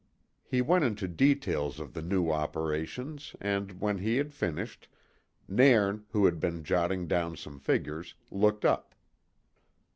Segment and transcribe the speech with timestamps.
[0.43, 4.87] He went into details of the new operations and, when he had finished,
[5.47, 8.95] Nairn, who had been jotting down some figures, looked up.